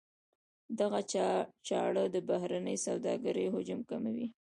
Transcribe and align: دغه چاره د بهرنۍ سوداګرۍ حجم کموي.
دغه 0.79 0.99
چاره 1.67 2.03
د 2.13 2.17
بهرنۍ 2.29 2.77
سوداګرۍ 2.85 3.45
حجم 3.55 3.79
کموي. 3.89 4.27